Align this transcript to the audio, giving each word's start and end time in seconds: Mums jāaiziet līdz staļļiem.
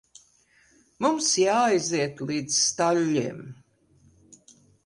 Mums 1.05 1.27
jāaiziet 1.41 2.25
līdz 2.31 2.57
staļļiem. 2.65 3.47